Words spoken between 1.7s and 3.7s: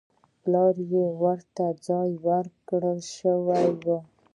ځای ورکړل شوی